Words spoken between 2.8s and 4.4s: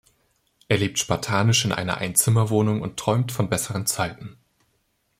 und träumt von besseren Zeiten.